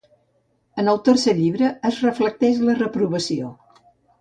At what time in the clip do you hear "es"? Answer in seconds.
1.91-2.01